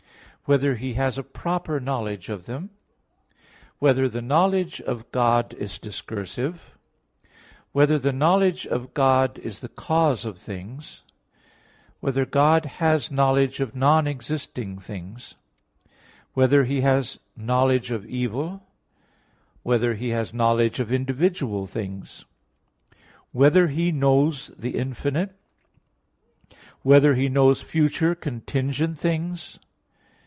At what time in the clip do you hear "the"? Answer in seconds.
4.09-4.21, 7.97-8.11, 9.61-9.69, 24.59-24.71